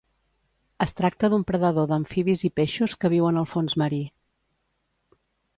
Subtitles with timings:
[0.85, 4.01] Es tracta d'un predador d'amfibis i peixos que viuen al fons marí.